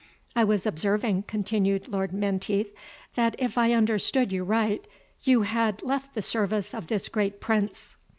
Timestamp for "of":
6.73-6.87